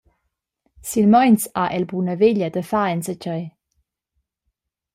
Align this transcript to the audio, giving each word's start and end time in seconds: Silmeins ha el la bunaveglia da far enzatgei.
Silmeins 0.91 1.43
ha 1.59 1.65
el 1.77 1.85
la 1.85 1.89
bunaveglia 1.91 2.47
da 2.51 2.63
far 2.71 2.89
enzatgei. 2.95 3.43